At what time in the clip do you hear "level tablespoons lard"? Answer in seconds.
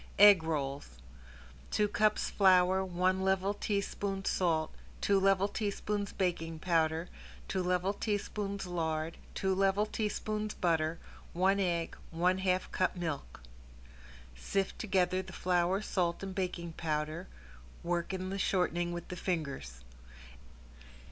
7.61-9.17